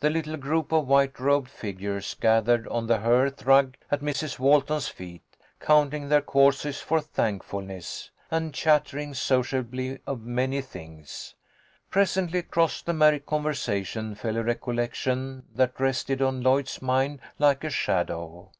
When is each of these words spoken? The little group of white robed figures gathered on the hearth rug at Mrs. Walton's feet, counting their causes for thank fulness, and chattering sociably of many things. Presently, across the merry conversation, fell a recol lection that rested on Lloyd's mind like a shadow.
The 0.00 0.08
little 0.08 0.38
group 0.38 0.72
of 0.72 0.86
white 0.86 1.20
robed 1.20 1.50
figures 1.50 2.14
gathered 2.14 2.66
on 2.68 2.86
the 2.86 3.00
hearth 3.00 3.42
rug 3.42 3.76
at 3.90 4.00
Mrs. 4.00 4.38
Walton's 4.38 4.88
feet, 4.88 5.36
counting 5.60 6.08
their 6.08 6.22
causes 6.22 6.80
for 6.80 7.02
thank 7.02 7.42
fulness, 7.42 8.10
and 8.30 8.54
chattering 8.54 9.12
sociably 9.12 9.98
of 10.06 10.22
many 10.22 10.62
things. 10.62 11.34
Presently, 11.90 12.38
across 12.38 12.80
the 12.80 12.94
merry 12.94 13.20
conversation, 13.20 14.14
fell 14.14 14.38
a 14.38 14.42
recol 14.42 14.74
lection 14.76 15.42
that 15.54 15.78
rested 15.78 16.22
on 16.22 16.40
Lloyd's 16.40 16.80
mind 16.80 17.20
like 17.38 17.62
a 17.62 17.68
shadow. 17.68 18.50